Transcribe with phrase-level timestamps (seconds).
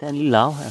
[0.00, 0.70] der er en lille lav her.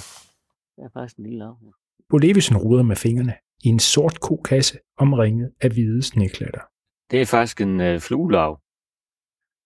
[0.75, 1.71] Der er faktisk en lille lav her.
[2.09, 6.61] Bo Levesen ruder med fingrene i en sort kokasse omringet af hvide sneklatter.
[7.11, 8.59] Det er faktisk en øh, fluelav.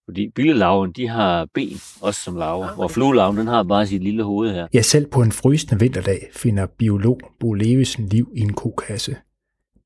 [0.05, 2.75] Fordi billelaven, de har ben, også som laver.
[2.75, 4.67] Hvor fluelaven, den har bare sit lille hoved her.
[4.73, 9.17] Ja, selv på en frysende vinterdag finder biolog Bo Levesen liv i en kokasse.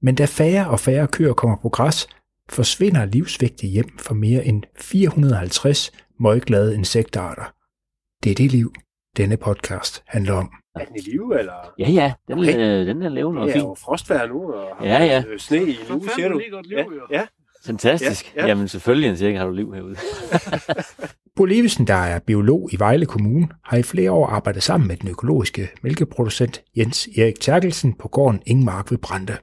[0.01, 2.07] Men da færre og færre køer kommer på græs,
[2.49, 7.53] forsvinder livsvægtige hjem for mere end 450 møgglade insektarter.
[8.23, 8.73] Det er det liv,
[9.17, 10.51] denne podcast handler om.
[10.75, 11.73] Er den i live, eller?
[11.79, 12.57] Ja, ja, den, Okay.
[12.57, 15.23] øh, den er levende og Det er jo frostvejr nu, og har Ja, ja.
[15.27, 16.41] øh, sne i nu, siger du?
[16.71, 17.25] Ja, ja.
[17.65, 18.25] Fantastisk.
[18.25, 18.45] Ja, Ja, ja.
[18.45, 18.47] ja.
[18.47, 19.95] Jamen selvfølgelig, en cirka har du liv herude.
[21.35, 24.97] Bo Levesen, der er biolog i Vejle Kommune, har i flere år arbejdet sammen med
[24.97, 29.37] den økologiske mælkeproducent Jens Erik Terkelsen på gården Ingmark ved Brande.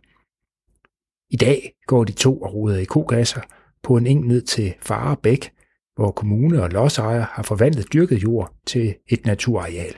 [1.31, 3.41] I dag går de to og ruder i kogasser
[3.83, 5.51] på en eng ned til Fare Bæk,
[5.95, 9.97] hvor kommune og lodsejer har forvandlet dyrket jord til et naturareal.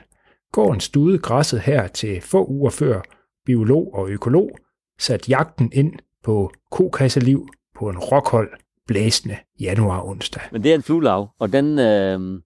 [0.51, 3.01] Gården stude græsset her til få uger før
[3.45, 4.57] biolog og økolog
[4.99, 5.93] satte jagten ind
[6.23, 8.49] på kokasseliv på en rockhold
[8.87, 10.43] blæsende januar onsdag.
[10.51, 12.41] Men det er en fluelav, og den, øh,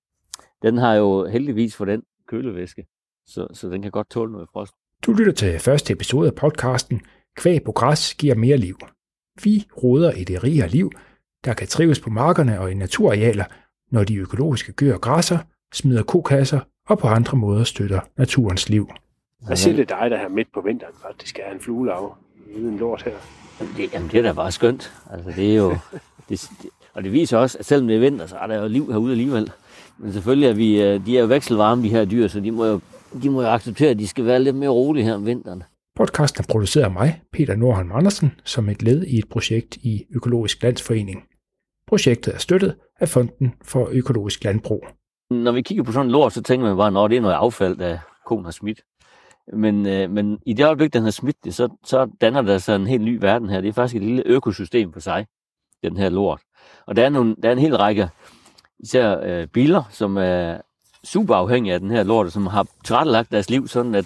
[0.61, 2.85] den har jo heldigvis for den kølevæske.
[3.27, 4.73] Så, så den kan godt tåle noget frost.
[5.05, 7.01] Du lytter til første episode af podcasten
[7.37, 8.77] Kvæg på græs giver mere liv.
[9.43, 10.91] Vi roder i det rigere liv,
[11.45, 13.45] der kan trives på markerne og i naturarealer,
[13.91, 15.37] når de økologiske køer græsser,
[15.73, 16.59] smider kokasser
[16.89, 18.89] og på andre måder støtter naturens liv.
[19.45, 22.17] Hvad siger det dig, der her midt på vinteren faktisk er en fluelav
[22.55, 23.11] uden lort her?
[23.59, 24.93] Jamen, det, jamen, det er da bare skønt.
[25.11, 25.75] Altså, det er jo...
[26.29, 28.67] Det, det, og det viser også, at selvom det er vinter, så er der jo
[28.67, 29.51] liv herude alligevel.
[29.97, 32.65] Men selvfølgelig er vi, øh, de er jo vekselvarme, de her dyr, så de må
[32.65, 32.79] jo,
[33.23, 35.63] de må jo acceptere, at de skal være lidt mere rolige her om vinteren.
[35.95, 40.05] Podcasten er produceret af mig, Peter Nordholm Andersen, som et led i et projekt i
[40.15, 41.23] Økologisk Landsforening.
[41.89, 44.87] Projektet er støttet af Fonden for Økologisk Landbrug.
[45.29, 47.35] Når vi kigger på sådan en lort, så tænker man bare, at det er noget
[47.35, 48.81] affald, der konen har smidt.
[49.53, 52.75] Men, øh, men i det øjeblik, den har smidt det, så, så danner der sig
[52.75, 53.61] en helt ny verden her.
[53.61, 55.25] Det er faktisk et lille økosystem for sig,
[55.83, 56.41] den her lort.
[56.87, 58.09] Og der er, nogle, der er en hel række,
[58.79, 60.61] især øh, biler, som er
[61.03, 64.05] super afhængige af den her lort, som har tilrettelagt deres liv sådan, at,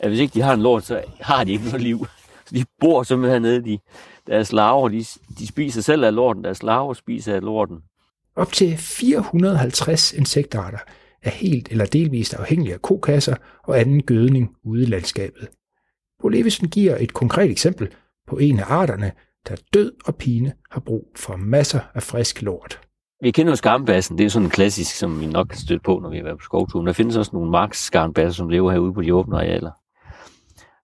[0.00, 2.06] at hvis ikke de har en lort, så har de ikke noget liv.
[2.46, 3.78] Så de bor simpelthen nede, de,
[4.26, 5.04] deres larver, de,
[5.38, 7.78] de spiser selv af lorten, deres larver spiser af lorten.
[8.36, 10.78] Op til 450 insektarter
[11.22, 15.48] er helt eller delvist afhængige af kokasser og anden gødning ude i landskabet.
[16.22, 17.88] Bo Levesen giver et konkret eksempel
[18.28, 19.12] på en af arterne,
[19.48, 22.80] der død og pine har brug for masser af frisk lort.
[23.22, 25.98] Vi kender jo skarnbassen, det er sådan en klassisk, som vi nok kan støtte på,
[25.98, 26.86] når vi er været på skovturen.
[26.86, 29.70] Der findes også nogle marksskarnbasser, som lever herude på de åbne arealer.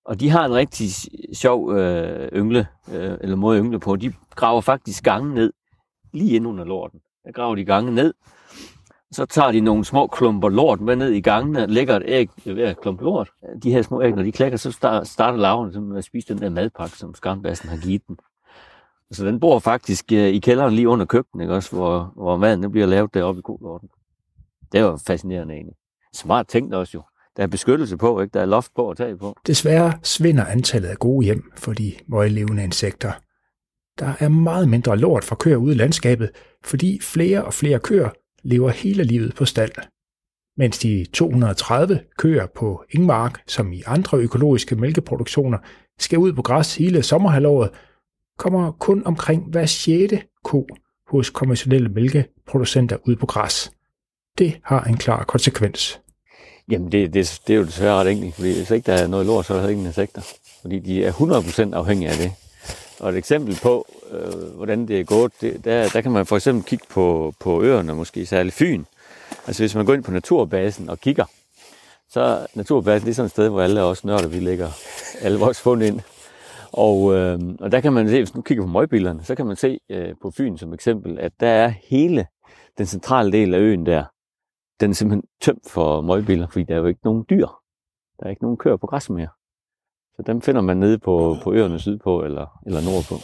[0.09, 0.91] Og de har en rigtig
[1.33, 3.97] sjov øh, yngle, øh, eller måde at yngle på.
[3.97, 5.53] De graver faktisk gange ned,
[6.13, 7.01] lige ind under lorten.
[7.25, 8.15] Der graver de gange ned.
[9.13, 12.55] Så tager de nogle små klumper lort med ned i gangene, lægger et æg øh,
[12.55, 13.31] hver klump lort.
[13.63, 14.73] De her små æg, når de klækker, så
[15.05, 18.19] starter larverne med at spise den der madpakke, som skarnbassen har givet den.
[19.11, 22.63] Så den bor faktisk øh, i kælderen lige under køkkenet, ikke også, hvor, hvor maden
[22.63, 23.89] den bliver lavet deroppe i kolorten.
[24.73, 25.77] Det var fascinerende egentlig.
[26.13, 27.03] Smart tænkt også jo.
[27.38, 28.34] Der er beskyttelse på, ikke?
[28.34, 29.37] Der er loft på og tag på.
[29.47, 33.12] Desværre svinder antallet af gode hjem for de møglevende insekter.
[33.99, 36.31] Der er meget mindre lort fra køer ude i landskabet,
[36.65, 38.10] fordi flere og flere køer
[38.43, 39.72] lever hele livet på stald.
[40.56, 45.59] Mens de 230 køer på Ingmark, som i andre økologiske mælkeproduktioner,
[45.98, 47.71] skal ud på græs hele sommerhalvåret,
[48.38, 50.66] kommer kun omkring hver sjette ko
[51.06, 53.72] hos konventionelle mælkeproducenter ud på græs.
[54.38, 56.00] Det har en klar konsekvens.
[56.71, 59.27] Jamen, det, det, det er jo desværre ret enkelt, fordi hvis ikke der er noget
[59.27, 60.23] lort, så er der ingen insekter.
[60.61, 62.33] Fordi de er 100% afhængige af det.
[63.01, 66.37] Og et eksempel på, øh, hvordan det er gået, det, der, der kan man for
[66.37, 68.84] eksempel kigge på, på øerne, måske særligt Fyn.
[69.47, 71.25] Altså hvis man går ind på Naturbasen og kigger,
[72.11, 74.71] så Naturbasen det er sådan et sted, hvor alle os nørder, vi lægger
[75.21, 76.01] alle vores fund ind.
[76.73, 79.57] Og, øh, og der kan man se, hvis du kigger på møgbilerne, så kan man
[79.57, 82.27] se øh, på Fyn som eksempel, at der er hele
[82.78, 84.05] den centrale del af øen der,
[84.81, 87.47] den er simpelthen tømt for møgbiler, fordi der er jo ikke nogen dyr.
[88.19, 89.28] Der er ikke nogen køer på græs mere.
[90.16, 93.15] Så dem finder man nede på, på øerne sydpå eller, eller nordpå.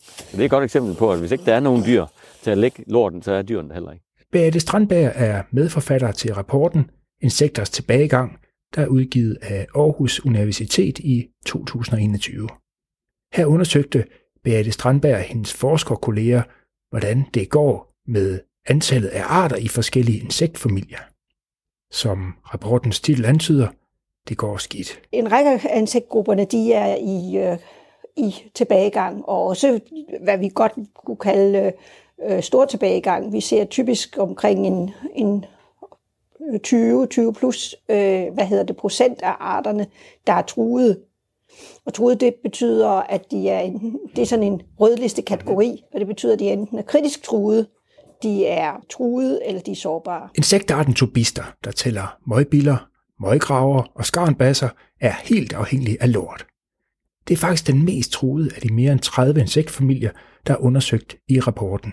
[0.00, 2.06] Så det er et godt eksempel på, at hvis ikke der er nogen dyr
[2.42, 4.04] til at lægge lorten, så er dyrene der heller ikke.
[4.32, 6.90] Beate Strandberg er medforfatter til rapporten
[7.20, 8.38] Insekters tilbagegang,
[8.74, 12.48] der er udgivet af Aarhus Universitet i 2021.
[13.34, 14.04] Her undersøgte
[14.44, 16.42] Beate Strandberg og hendes forskerkolleger,
[16.90, 20.98] hvordan det går med antallet af arter i forskellige insektfamilier.
[21.90, 23.68] Som rapportens titel antyder,
[24.28, 25.00] det går skidt.
[25.12, 27.58] En række af insektgrupperne de er i, øh,
[28.16, 29.80] i tilbagegang, og også
[30.22, 30.72] hvad vi godt
[31.06, 31.72] kunne kalde
[32.28, 33.32] øh, stor tilbagegang.
[33.32, 35.44] Vi ser typisk omkring en, en
[36.52, 39.86] øh, 20, 20 plus, øh, hvad hedder det, procent af arterne,
[40.26, 41.02] der er truet.
[41.84, 46.00] Og truet, det betyder, at de er, en, det er sådan en rødliste kategori, og
[46.00, 47.66] det betyder, at de enten er kritisk truet,
[48.22, 50.28] de er truet, eller de er sårbare.
[50.36, 52.88] Insektarten tubister, der tæller møgbiller,
[53.20, 54.68] møggraver og skarnbasser,
[55.00, 56.46] er helt afhængig af lort.
[57.28, 60.10] Det er faktisk den mest truede af de mere end 30 insektfamilier,
[60.46, 61.92] der er undersøgt i rapporten.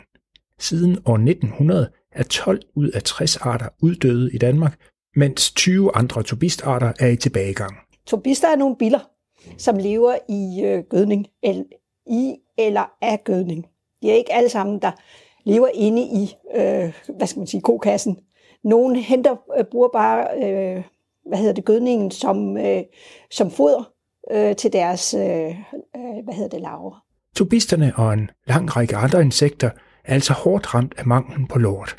[0.59, 4.79] Siden år 1900 er 12 ud af 60 arter uddøde i Danmark,
[5.15, 7.75] mens 20 andre tubistarter er i tilbagegang.
[8.07, 8.99] Tubister er nogle biller,
[9.57, 11.65] som lever i øh, gødning, el,
[12.07, 13.65] i eller af gødning.
[14.01, 14.91] De er ikke alle sammen, der
[15.47, 18.19] lever inde i, øh, hvad skal man sige, kokassen.
[18.63, 20.83] Nogle henter, øh, bruger bare, øh,
[21.27, 22.83] hvad hedder det, gødningen som, øh,
[23.31, 23.91] som foder
[24.31, 25.49] øh, til deres, øh,
[25.95, 27.03] øh, hvad hedder det, larver.
[27.35, 29.69] Tubisterne og en lang række andre insekter
[30.03, 31.95] er altså hårdt ramt af manglen på lort.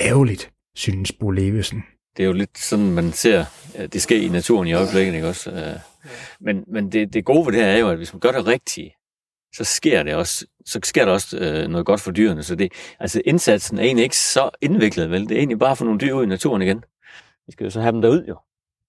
[0.00, 1.84] Ærgerligt, synes Bo Levesen.
[2.16, 3.44] Det er jo lidt sådan, man ser
[3.74, 5.50] at det sker i naturen i øjeblikket, ikke også?
[5.50, 5.78] Øh,
[6.40, 8.46] men, men det, det gode ved det her er jo, at hvis man gør det
[8.46, 8.92] rigtigt,
[9.56, 12.42] så sker det også, så sker der også øh, noget godt for dyrene.
[12.42, 15.28] Så det, altså indsatsen er egentlig ikke så indviklet, vel?
[15.28, 16.84] Det er egentlig bare for nogle dyr ud i naturen igen.
[17.46, 18.36] Vi skal jo så have dem derud, jo.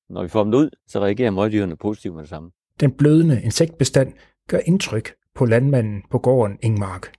[0.10, 2.52] Når vi får dem ud, så reagerer møgdyrene positivt med det samme.
[2.80, 4.14] Den blødende insektbestand
[4.50, 7.14] gør indtryk på landmanden på gården Ingmark.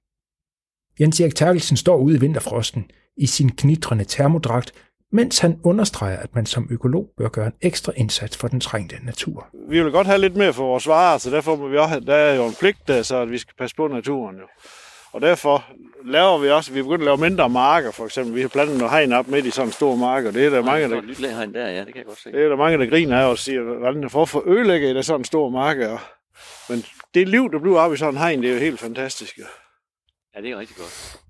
[1.00, 4.72] Jens Erik Terkelsen står ude i vinterfrosten i sin knitrende termodragt,
[5.12, 8.96] mens han understreger, at man som økolog bør gøre en ekstra indsats for den trængte
[9.04, 9.48] natur.
[9.68, 12.04] Vi vil godt have lidt mere for vores varer, så derfor må vi også have,
[12.04, 14.36] der er jo en pligt der, så at vi skal passe på naturen.
[14.36, 14.46] Jo.
[15.12, 15.64] Og derfor
[16.04, 18.34] laver vi også, vi er begyndt at lave mindre marker, for eksempel.
[18.34, 20.50] Vi har plantet noget hegn op midt i sådan en stor mark, og det er
[20.50, 22.32] der mange, der, Lidt hegn der, ja, det kan jeg godt se.
[22.32, 25.20] det er der mange, der griner af og siger, hvordan hvorfor ødelægger I der sådan
[25.20, 25.76] en stor mark?
[25.78, 25.98] Og,
[26.68, 29.38] men det liv, der bliver op i sådan en hegn, det er jo helt fantastisk.
[29.38, 29.44] jo.
[30.36, 31.20] Ja, det er rigtig godt.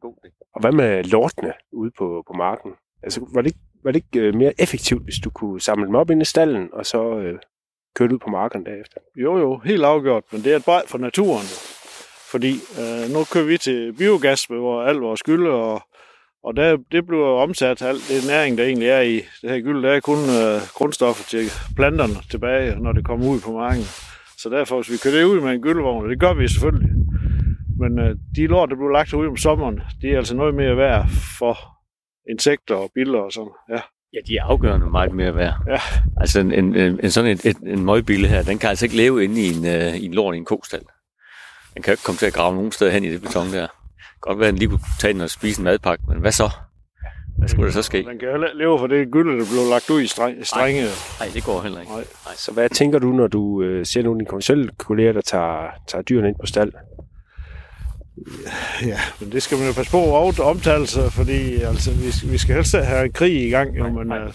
[0.00, 0.30] God det.
[0.54, 2.70] Og hvad med lortene ude på, på marken?
[3.02, 5.94] Altså, var det, ikke- var det ikke øh, mere effektivt, hvis du kunne samle dem
[5.94, 7.38] op inde i stallen, og så øh,
[7.96, 9.00] køre det ud på marken derefter?
[9.16, 11.46] Jo, jo, helt afgjort, men det er et brej for naturen.
[12.30, 15.82] Fordi øh, nu kører vi til biogas med hvor al vores gylde, og,
[16.44, 19.82] og der, det bliver omsat, alt det næring, der egentlig er i det her gylde,
[19.82, 21.44] der er kun øh, grundstoffer til
[21.76, 23.84] planterne tilbage, når det kommer ud på marken.
[24.38, 26.90] Så derfor, hvis vi kører det ud med en gyldevogn, og det gør vi selvfølgelig,
[27.78, 30.76] men øh, de lort, der bliver lagt ud om sommeren, de er altså noget mere
[30.76, 31.06] værd
[31.38, 31.58] for
[32.30, 33.52] insekter og biller og sådan.
[33.70, 33.80] Ja.
[34.14, 35.54] Ja, de er afgørende meget mere værd.
[35.68, 35.80] Ja.
[36.20, 38.96] Altså en, en, en, en sådan et, et, en møgbille her, den kan altså ikke
[38.96, 40.80] leve inde i en, uh, i en lort i en kostal.
[41.74, 43.66] Den kan jo ikke komme til at grave nogen steder hen i det beton der.
[44.20, 46.50] Godt være, at den lige kunne tage den og spise en madpakke, men hvad så?
[47.38, 48.04] Hvad skulle der så ske?
[48.04, 50.82] Den kan jo leve for det gylde, der bliver lagt ud i streng, strenge.
[51.20, 51.92] Nej, det går heller ikke.
[51.92, 52.04] Nej.
[52.36, 55.70] Så hvad tænker du, når du øh, ser nogle af dine kommersielle kolleger, der tager,
[55.88, 56.72] tager dyrene ind på stald?
[58.82, 62.38] Ja, men det skal man jo passe på at omtale sig, fordi altså, vi, vi
[62.38, 64.34] skal helst have en krig i gang, jo, men, øh,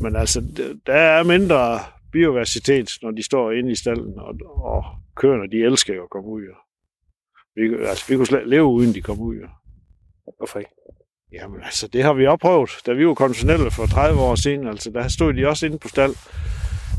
[0.00, 0.42] men altså,
[0.86, 1.80] der er mindre
[2.12, 4.84] biodiversitet, når de står inde i stallen, og, og
[5.16, 6.42] køerne, de elsker jo at komme ud.
[6.42, 6.54] Jo.
[7.54, 9.36] Vi, altså, vi kunne slet leve uden de kom ud.
[9.36, 9.48] Jo.
[10.38, 10.70] Hvorfor ikke?
[11.32, 14.66] Jamen altså, det har vi opprøvet, da vi var konventionelle for 30 år siden.
[14.68, 16.14] Altså, der stod de også inde på stald.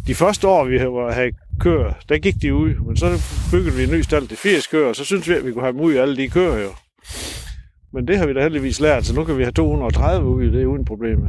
[0.09, 3.05] De første år, vi havde køer, der gik de ud, men så
[3.51, 5.63] byggede vi en ny stald til 80 køer, og så synes vi, at vi kunne
[5.63, 6.69] have dem ud i alle de køer jo.
[7.93, 10.65] Men det har vi da heldigvis lært, så nu kan vi have 230 ude, det
[10.65, 11.19] uden problem.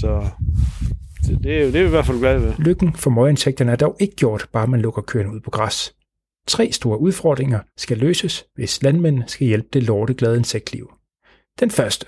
[0.00, 0.28] Så
[1.26, 2.52] det, det, er, det er vi i hvert fald glade ved.
[2.58, 5.94] Lykken for møginsekterne er dog ikke gjort, bare man lukker køerne ud på græs.
[6.46, 10.92] Tre store udfordringer skal løses, hvis landmænd skal hjælpe det lorteglade insektliv.
[11.60, 12.06] Den første.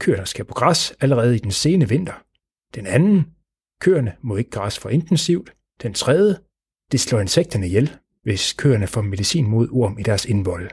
[0.00, 2.22] Køerne skal på græs allerede i den sene vinter.
[2.74, 3.26] Den anden.
[3.80, 5.52] Køerne må ikke græs for intensivt.
[5.82, 6.36] Den tredje.
[6.92, 7.90] Det slår insekterne ihjel,
[8.22, 10.70] hvis køerne får medicin mod orm i deres indvold.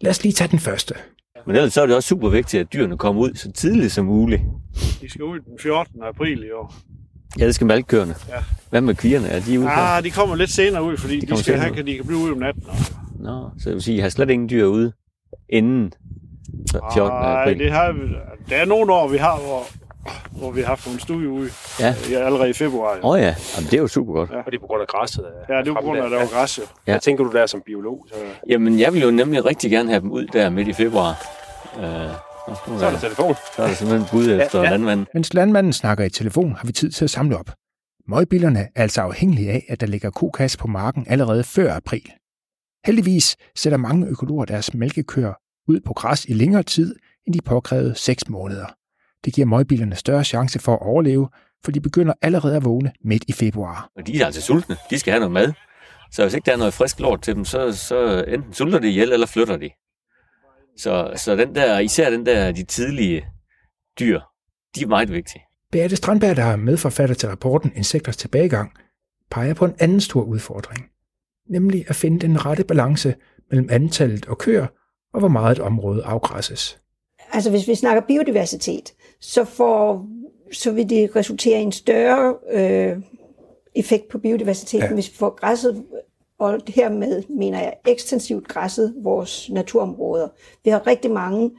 [0.00, 0.94] Lad os lige tage den første.
[1.46, 4.04] Men ellers så er det også super vigtigt, at dyrene kommer ud så tidligt som
[4.06, 4.42] muligt.
[5.00, 6.02] De skal ud den 14.
[6.02, 6.74] april i år.
[7.38, 8.14] Ja, det skal malkekøerne.
[8.28, 8.34] Ja.
[8.70, 9.28] Hvad med kvierne?
[9.28, 9.68] Er de ude?
[9.70, 11.76] Ah, de kommer lidt senere ud, fordi De de, skal have, ud.
[11.76, 12.62] kan, de kan blive ude om natten.
[13.20, 14.92] Nå, så jeg vil sige, I har slet ingen dyr ude
[15.48, 15.92] inden
[16.70, 17.12] 14.
[17.12, 17.58] Nej, april.
[17.58, 18.00] det har vi.
[18.48, 19.62] Der er nogle år, vi har, hvor,
[20.30, 21.50] hvor vi har haft nogle studier ude.
[21.80, 21.94] Ja.
[22.10, 22.98] Ja, allerede i februar.
[23.02, 24.30] Åh oh, ja, Jamen, det er jo super godt.
[24.30, 24.36] Ja.
[24.36, 25.24] Og det er på grund af græsset?
[25.48, 26.58] Ja, det er på grund af, at der var græs.
[26.58, 26.92] Ja.
[26.92, 28.06] Hvad tænker du der som biolog?
[28.08, 28.14] Så,
[28.48, 31.10] Jamen, jeg vil jo nemlig rigtig gerne have dem ud der midt i februar.
[31.78, 31.84] Øh,
[32.78, 33.34] så er der telefon.
[33.56, 34.70] så er der simpelthen bud efter ja, ja.
[34.70, 35.06] landmanden.
[35.14, 37.50] Mens landmanden snakker i telefon, har vi tid til at samle op.
[38.08, 42.10] Møgbillerne er altså afhængige af, at der ligger kokas på marken allerede før april.
[42.86, 45.32] Heldigvis sætter mange økologer deres mælkekøer
[45.68, 46.96] ud på græs i længere tid
[47.26, 48.66] end de påkrævede 6 måneder.
[49.24, 51.28] Det giver møgbillerne større chance for at overleve,
[51.64, 53.90] for de begynder allerede at vågne midt i februar.
[53.96, 54.76] Og de er altså sultne.
[54.90, 55.52] De skal have noget mad.
[56.12, 58.88] Så hvis ikke der er noget frisk lort til dem, så, så enten sulter de
[58.88, 59.70] ihjel, eller flytter de.
[60.76, 63.26] Så, så den der, især den der, de tidlige
[64.00, 64.20] dyr,
[64.74, 65.42] de er meget vigtige.
[65.72, 68.72] Beate Strandberg, der er medforfatter til rapporten Insekters tilbagegang,
[69.30, 70.86] peger på en anden stor udfordring,
[71.50, 73.14] nemlig at finde den rette balance
[73.50, 74.66] mellem antallet og køer
[75.12, 76.80] og hvor meget et område afgræsses.
[77.32, 80.06] Altså hvis vi snakker biodiversitet, så, får,
[80.52, 82.96] så vil det resultere i en større øh,
[83.74, 84.94] effekt på biodiversiteten, ja.
[84.94, 85.84] hvis vi får græsset,
[86.38, 90.28] og hermed mener jeg ekstensivt græsset vores naturområder.
[90.64, 91.50] Vi har rigtig mange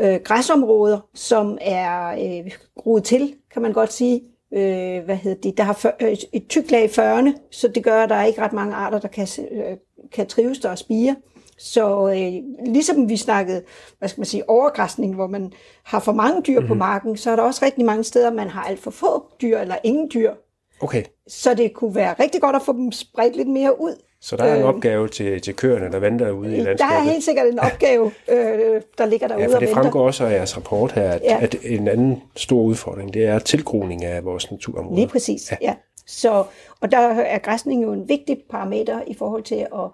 [0.00, 4.22] øh, græsområder, som er øh, groet til, kan man godt sige.
[4.54, 5.58] Øh, hvad hedder det?
[5.58, 8.42] Der har øh, et tykt lag i førne, så det gør, at der er ikke
[8.42, 9.76] ret mange arter, der kan, øh,
[10.12, 11.16] kan trives der og spire.
[11.60, 13.62] Så øh, ligesom vi snakkede,
[13.98, 15.52] hvad skal man sige, overgræsning, hvor man
[15.84, 16.68] har for mange dyr mm-hmm.
[16.68, 16.78] på mhm.
[16.78, 19.76] marken, så er der også rigtig mange steder, man har alt for få dyr eller
[19.84, 20.32] ingen dyr.
[20.80, 21.04] Okay.
[21.28, 23.96] Så det kunne være rigtig godt at få dem spredt lidt mere ud.
[24.22, 26.78] Så der er en øh, opgave til, til køerne, der venter ude i landskabet?
[26.78, 30.06] Der er helt sikkert en opgave, øh, der ligger derude ja, for det og fremgår
[30.06, 31.38] også af jeres rapport her, at, ja.
[31.40, 34.96] at en anden stor udfordring, det er tilgroning af vores naturområder.
[34.96, 35.56] Lige præcis, ja.
[35.62, 35.74] ja.
[36.06, 36.44] Så,
[36.80, 39.90] og der er græsning jo en vigtig parameter i forhold til at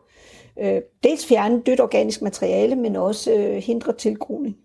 [0.60, 4.56] øh, dels fjerne dødt organisk materiale, men også øh, hindre tilgroning.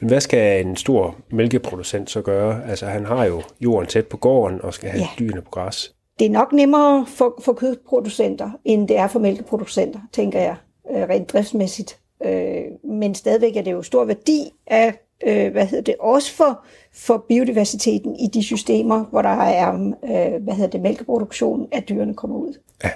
[0.00, 2.70] Men hvad skal en stor mælkeproducent så gøre?
[2.70, 5.08] Altså han har jo jorden tæt på gården og skal have ja.
[5.18, 5.94] dyrene på græs.
[6.18, 10.56] Det er nok nemmere for, for kødproducenter, end det er for mælkeproducenter, tænker jeg,
[10.90, 11.98] øh, rent driftsmæssigt.
[12.24, 14.94] Øh, men stadigvæk er det jo stor værdi af,
[15.26, 19.72] øh, hvad hedder det, også for, for biodiversiteten i de systemer, hvor der er,
[20.04, 22.58] øh, hvad hedder det, mælkeproduktion, at dyrene kommer ud.
[22.84, 22.90] Ja.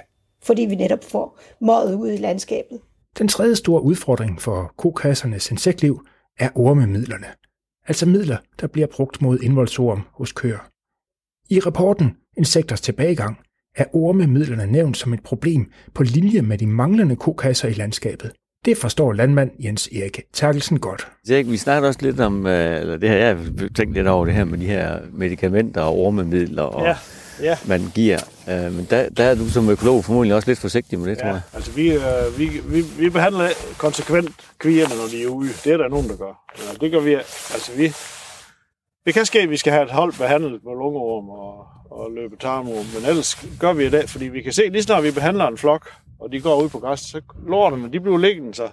[0.49, 2.79] Fordi vi netop får møget ud i landskabet.
[3.17, 6.05] Den tredje store udfordring for kokassernes insektliv
[6.39, 7.25] er ormemidlerne.
[7.87, 10.69] Altså midler, der bliver brugt mod indvoldsorm hos køer.
[11.49, 13.37] I rapporten Insekters tilbagegang
[13.75, 18.31] er ormemidlerne nævnt som et problem på linje med de manglende kokasser i landskabet.
[18.65, 21.07] Det forstår landmand Jens Erik Terkelsen godt.
[21.27, 24.33] Vi snakker også lidt om, øh, eller det her, jeg har tænkt lidt over det
[24.33, 26.95] her med de her medicamenter og ormemidler, og ja,
[27.41, 27.57] ja.
[27.65, 28.19] man giver.
[28.49, 31.21] Øh, men der, der er du som økolog formodentlig også lidt forsigtig med det, ja,
[31.21, 31.41] tror jeg.
[31.53, 35.49] altså vi, øh, vi, vi, vi behandler konsekvent kvierne, når de er ude.
[35.63, 36.33] Det er der nogen, der gør.
[36.57, 37.13] Ja, det gør vi.
[37.13, 37.93] Altså vi,
[39.05, 42.35] det kan ske, at vi skal have et hold behandlet med lungeorm og, og løbe
[42.35, 45.57] tarmorm, men ellers gør vi det, fordi vi kan se, lige snart vi behandler en
[45.57, 48.69] flok, og de går ud på græs, så lortene, de bliver liggende, så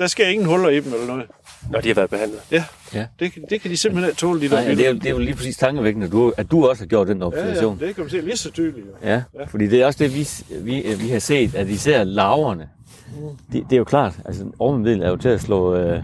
[0.00, 1.24] der sker ingen huller i dem eller noget.
[1.70, 2.40] Når de har været behandlet?
[2.50, 2.64] Ja,
[2.94, 3.06] ja.
[3.20, 5.18] Det, det kan de simpelthen ikke tåle, de Nej, der det, er, det er jo
[5.18, 7.76] lige præcis tankevækkende, at du, at du også har gjort den observation.
[7.78, 8.86] Ja, ja, det kan man se lige så tydeligt.
[9.04, 10.28] Ja, ja, fordi det er også det, vi,
[10.64, 12.68] vi, vi har set, at især laverne,
[13.52, 16.02] det, det er jo klart, altså ormemiddel er jo til at slå øh,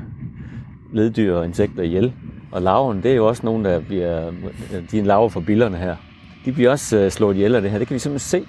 [0.93, 2.13] leddyr og insekter ihjel.
[2.53, 4.31] Og larven, det er jo også nogen, der bliver,
[4.91, 5.97] de er en larve for billerne her.
[6.45, 7.79] De bliver også øh, slået ihjel af det her.
[7.79, 8.49] Det kan vi simpelthen se,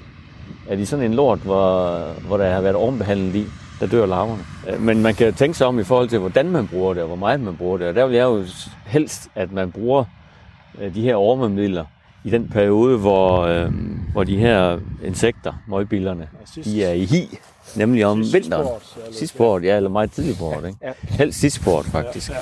[0.70, 3.46] at i sådan en lort, hvor, hvor der har været ormbehandlet i,
[3.80, 4.44] der dør larverne.
[4.70, 7.08] Øh, men man kan tænke sig om i forhold til, hvordan man bruger det, og
[7.08, 7.88] hvor meget man bruger det.
[7.88, 8.46] Og der vil jeg jo
[8.86, 10.04] helst, at man bruger
[10.82, 11.86] øh, de her ormemidler
[12.24, 13.72] i den periode, hvor, øh,
[14.12, 16.28] hvor de her insekter, møgbillerne,
[16.64, 17.38] de er i hi,
[17.76, 18.68] nemlig om vinteren.
[19.12, 20.68] Sidst ja, eller meget tidlig på året.
[20.68, 20.94] Ikke?
[21.02, 22.30] Helst sidst på faktisk.
[22.30, 22.42] Ja, ja.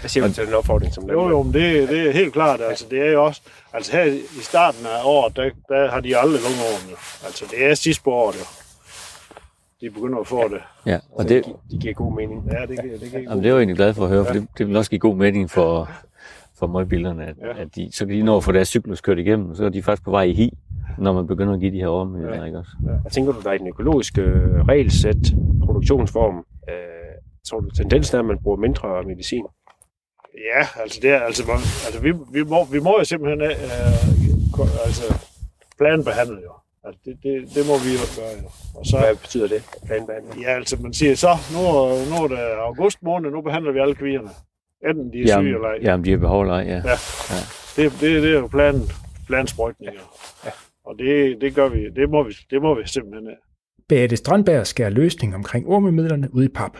[0.00, 2.60] Hvad siger du til den opfordring som Jo, jo, men det, det er helt klart.
[2.60, 3.40] Altså, det er jo også,
[3.72, 6.96] altså her i starten af året, der, der har de aldrig lungeorm.
[7.26, 8.44] Altså, det er sidst på året, jo.
[9.80, 10.60] De begynder at få det.
[10.86, 12.44] Ja, og det, det giver god mening.
[12.52, 14.32] Ja, det giver, det giver Jamen, det er jo egentlig glad for at høre, for
[14.32, 15.90] det, det vil også give god mening for,
[16.58, 17.62] for møgbilderne, at, ja.
[17.62, 19.82] at de, så kan de nå at få deres cyklus kørt igennem, så er de
[19.82, 20.58] faktisk på vej i hi,
[20.98, 22.34] når man begynder at give de her orme.
[22.34, 22.44] Ja.
[22.44, 22.70] Ikke også?
[22.86, 22.90] Ja.
[23.04, 26.74] Jeg tænker du, der er den økologiske øh, regelsæt, produktionsform, øh,
[27.48, 29.44] tror du tendensen er, at man bruger mindre medicin?
[30.54, 33.50] Ja, altså, det er, altså, man, altså vi, vi, må, vi må jo simpelthen øh,
[34.86, 35.14] altså,
[35.78, 36.52] planbehandle jo.
[36.88, 38.48] Altså, det, det, det må vi jo gøre jo.
[38.78, 40.30] Og så, Hvad betyder det, planbehandle?
[40.44, 41.60] Ja, altså man siger så, nu,
[42.10, 42.38] nu er det
[42.70, 44.30] august måned, nu behandler vi alle kvierne.
[44.88, 45.78] Enten de er jamen, syge eller ej.
[45.82, 46.80] Jamen, de er behov eller ej, ja.
[46.92, 46.96] ja.
[47.34, 47.42] ja.
[47.76, 48.74] Det, det, det er jo plan,
[49.26, 50.04] plansprøjtninger.
[50.44, 50.50] Ja.
[50.84, 53.36] Og det, det gør vi, det må vi, det må vi simpelthen have.
[53.88, 56.78] Beate Strandberg skærer løsning omkring ormemidlerne ud i pap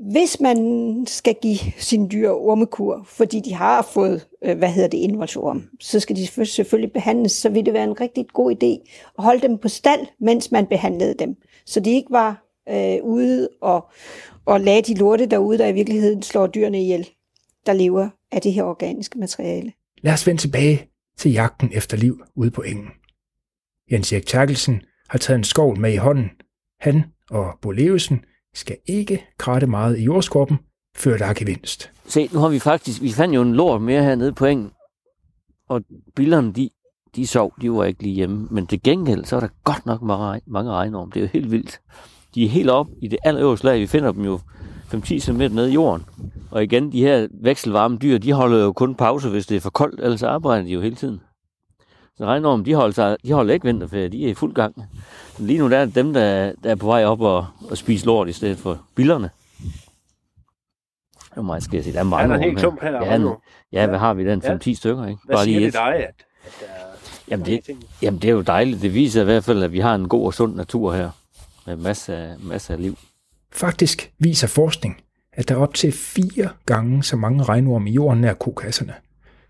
[0.00, 0.58] hvis man
[1.06, 6.00] skal give sine dyr ormekur, fordi de har fået, øh, hvad hedder det, indvoldsorm, så
[6.00, 9.58] skal de selvfølgelig behandles, så vil det være en rigtig god idé at holde dem
[9.58, 11.36] på stald, mens man behandlede dem.
[11.66, 13.90] Så de ikke var øh, ude og,
[14.44, 17.08] og lagde de lorte derude, der i virkeligheden slår dyrene ihjel,
[17.66, 19.72] der lever af det her organiske materiale.
[20.02, 20.88] Lad os vende tilbage
[21.18, 22.88] til jagten efter liv ude på engen.
[23.92, 26.30] Jens Erik Terkelsen har taget en skov med i hånden.
[26.80, 30.58] Han og Bo Levesen skal ikke kratte meget i jordskorpen,
[30.96, 31.90] før der er gevinst.
[32.06, 34.70] Se, nu har vi faktisk, vi fandt jo en lort mere hernede på engen,
[35.68, 35.82] og
[36.16, 36.70] billerne, de,
[37.16, 40.02] de sov, de var ikke lige hjemme, men til gengæld, så er der godt nok
[40.02, 41.12] mange, mange regnorm.
[41.12, 41.80] Det er jo helt vildt.
[42.34, 43.80] De er helt op i det allerøverste lag.
[43.80, 44.40] Vi finder dem jo
[44.94, 46.04] 5-10 cm ned i jorden.
[46.50, 49.70] Og igen, de her vekselvarme dyr, de holder jo kun pause, hvis det er for
[49.70, 51.20] koldt, ellers arbejder de jo hele tiden.
[52.20, 54.84] Så regnormen, de holder, sig, de holder ikke vinterferie, de er i fuld gang.
[55.38, 58.06] Lige nu der er det dem, der, der er på vej op og, og spise
[58.06, 59.30] lort i stedet for billerne.
[61.14, 61.92] Det er meget skal jeg sige.
[61.94, 63.04] Der er mange Er der helt klump her?
[63.04, 63.36] Ja, nu?
[63.72, 64.42] Ja, hvad har vi den?
[64.44, 64.54] Ja.
[64.56, 65.20] 5-10 stykker, ikke?
[65.24, 65.72] Hvad siger lige det et.
[65.74, 66.02] dig, at,
[66.44, 66.86] at der er
[67.28, 67.84] Jamen det, ting?
[68.02, 68.82] jamen det er jo dejligt.
[68.82, 71.10] Det viser i hvert fald, at vi har en god og sund natur her.
[71.66, 72.98] Med masser af, masser af liv.
[73.52, 78.20] Faktisk viser forskning, at der er op til fire gange så mange regnorme i jorden
[78.20, 78.94] nær kokasserne.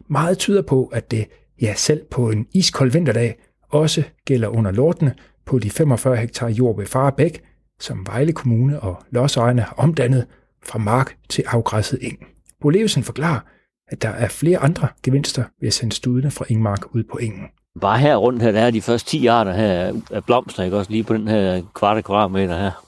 [0.06, 1.26] Meget tyder på, at det,
[1.60, 3.38] ja selv på en iskold vinterdag,
[3.68, 5.14] også gælder under lortene
[5.46, 7.42] på de 45 hektar jord ved Farebæk,
[7.80, 10.26] som Vejle Kommune og lodsejerne har omdannet
[10.64, 12.26] fra mark til afgræsset eng.
[12.60, 13.40] Bo Levesen forklarer,
[13.88, 17.46] at der er flere andre gevinster ved at sende studene fra Ingmark ud på engen.
[17.80, 20.90] Bare her rundt her, der er de første 10 arter her af blomster, ikke også?
[20.90, 22.84] Lige på den her kvarte kvadratmeter her.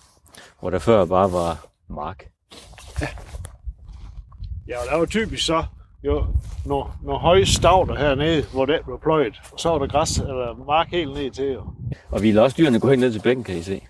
[0.61, 2.29] Hvor der før bare var mark.
[4.69, 5.65] Ja, og der var typisk så
[6.05, 6.25] jo
[6.67, 9.35] nogle, nogle høje stavter hernede, hvor det blev pløjet.
[9.53, 11.59] Og så var der græs eller mark helt ned til.
[11.59, 11.75] Og
[12.11, 13.81] Og vi lader også dyrene gå helt ned til bækken, kan I se.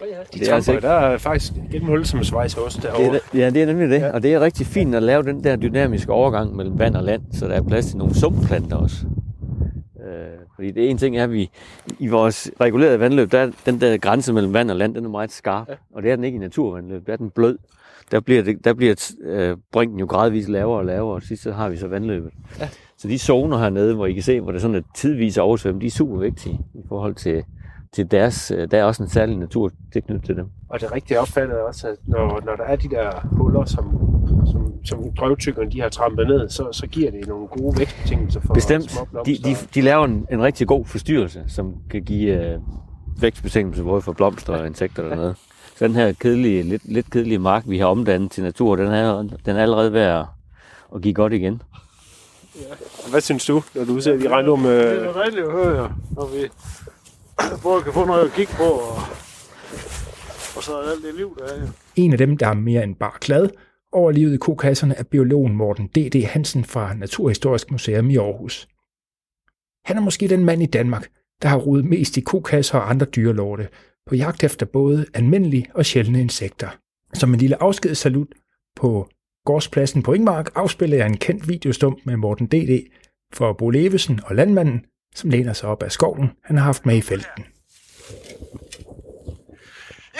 [0.00, 0.04] De
[0.38, 3.16] det er altså tramper, der er faktisk gennemhullet som en svejseost Det derovre.
[3.16, 4.00] er, ja, det er nemlig det.
[4.00, 4.12] Ja.
[4.12, 7.22] Og det er rigtig fint at lave den der dynamiske overgang mellem vand og land,
[7.32, 9.06] så der er plads til nogle sumpplanter også.
[10.06, 10.12] Øh,
[10.54, 11.50] fordi det ene ting er, at vi
[11.98, 15.08] i vores regulerede vandløb, der er den der grænse mellem vand og land, den er
[15.08, 15.68] meget skarp.
[15.68, 15.74] Ja.
[15.94, 17.58] Og det er den ikke i naturvandløb, der er den blød.
[18.10, 21.52] Der bliver, det, der bliver øh, brinken jo gradvist lavere og lavere, og sidst så
[21.52, 22.30] har vi så vandløbet.
[22.60, 22.68] Ja.
[22.98, 25.86] Så de zoner hernede, hvor I kan se, hvor det sådan er tidvis oversvømmet, de
[25.86, 27.44] er super vigtige i forhold til,
[27.92, 30.46] til deres, øh, der er også en særlig natur tilknyttet til dem.
[30.68, 33.98] Og det rigtige opfattet er også, at når, når der er de der huller, som,
[34.52, 38.54] som, som drøvtykkerne de har trampet ned, så, så giver det nogle gode vækstbetingelser for
[38.54, 38.98] Bestemt.
[39.26, 42.58] De, de, de laver en, en rigtig god forstyrrelse, som kan give øh,
[43.20, 45.36] vækstbetingelser både for blomster og insekter og noget.
[45.76, 49.22] Så den her kedelige, lidt, lidt kedelige mark, vi har omdannet til natur, den er,
[49.46, 50.24] den er allerede ved at,
[50.94, 51.62] at give godt igen.
[53.10, 54.62] Hvad synes du, når du ser de regner om...
[54.62, 56.48] det Øh, er dejligt at høre, ja, når vi
[57.62, 58.96] både kan få noget at kigge på, og,
[60.56, 61.60] og så er alt det liv, der er.
[61.60, 61.66] jo.
[61.96, 63.48] En af dem, der er mere end bare glad
[63.92, 66.24] over livet i kokasserne, er biologen Morten D.D.
[66.24, 68.68] Hansen fra Naturhistorisk Museum i Aarhus.
[69.84, 71.08] Han er måske den mand i Danmark,
[71.42, 73.68] der har rodet mest i kokasser og andre dyrelorte,
[74.06, 76.68] på jagt efter både almindelige og sjældne insekter.
[77.14, 78.28] Som en lille afskedssalut
[78.76, 79.08] på
[79.44, 82.90] gårdspladsen på Ingmark afspiller jeg en kendt videostump med Morten D.D.
[83.34, 86.96] for Bo Levesen og landmanden, som læner sig op af skoven, han har haft med
[86.96, 87.44] i felten.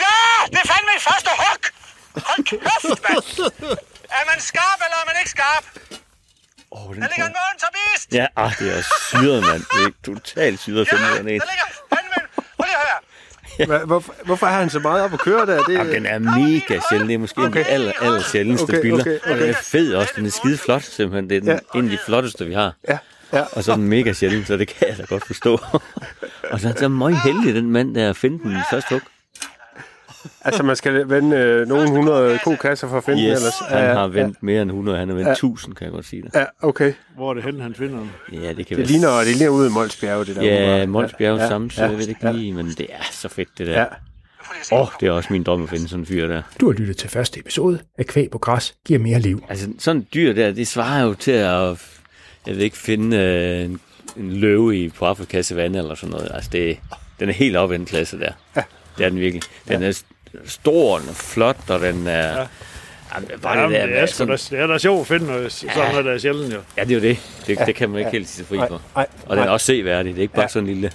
[0.03, 0.15] Ja,
[0.51, 1.61] det er fandme i første hug!
[2.27, 3.23] Hold kæft, mand!
[4.17, 5.65] Er man skarp, eller er man ikke skarp?
[6.71, 7.69] Oh, den Der ligger en måne som!
[8.11, 9.61] Ja, ah, det er syret, mand.
[9.73, 11.41] Det er totalt syret at finde Ja, den der en.
[11.51, 12.25] ligger fandme en...
[12.57, 12.99] Prøv lige at høre.
[13.59, 15.63] Hva- hvorfor, hvorfor har han så meget op at køre der?
[15.63, 17.07] Det, Jamen, den er mega sjælden.
[17.07, 17.59] Det er måske okay.
[17.59, 18.99] den aller, aller sjældneste Okay, biller.
[19.01, 20.13] okay, Og den er fed også.
[20.15, 21.29] Den er skide flot, simpelthen.
[21.29, 21.79] Det er den, Ja.
[21.79, 22.73] en af de flotteste, vi har.
[22.89, 22.97] Ja,
[23.33, 23.43] ja.
[23.51, 25.51] Og så er den mega sjælden, så det kan jeg da godt forstå.
[26.51, 28.87] og så er han så meget heldig, den mand, der at finde den i første
[28.95, 29.01] hug.
[30.41, 33.53] Altså, man skal vende øh, nogle hundrede kokasser for at finde den Yes, ellers.
[33.69, 34.97] han Ja, har vendt ja, mere end 100.
[34.97, 36.31] Han har vendt 1000, kan jeg godt sige det.
[36.35, 36.93] Ja, okay.
[37.15, 38.11] Hvor er det henne, han finder den?
[38.33, 40.41] Ja, det kan Det ligner, det ligner ude i Molsbjerg, det der.
[40.41, 40.85] Ja,
[41.17, 43.79] Bjerg ja, samme, så jeg ved ikke lige, men det er så fedt, det der.
[43.79, 43.85] Ja.
[44.71, 46.41] Åh, oh, det er også min drøm at finde sådan en fyr der.
[46.61, 49.43] Du har lyttet til første episode af Kvæg på græs giver mere liv.
[49.49, 51.77] Altså, sådan et dyr der, det svarer jo til at,
[52.45, 53.79] jeg ved ikke, finde øh, en,
[54.17, 56.31] en løve i, på Afrikas vand eller sådan noget.
[56.33, 56.77] Altså, det,
[57.19, 58.31] den er helt oppe i den klasse der.
[58.55, 58.61] Ja.
[58.97, 59.43] Det er den virkelig.
[59.67, 60.01] Den er
[60.45, 62.37] stor, den er flot, og den er...
[62.39, 62.47] Ja.
[63.15, 65.25] Jamen, bare Jamen, det der, det, er sådan, da, det er da sjovt at finde
[65.25, 66.59] noget, sådan noget, der er sjældent jo.
[66.77, 67.17] Ja, det er jo det.
[67.47, 68.81] Det, det kan man ikke helt sige sig fri for.
[68.95, 70.11] nej, Og den er også seværdig.
[70.13, 70.47] Det er ikke bare Ja.
[70.47, 70.91] sådan en lille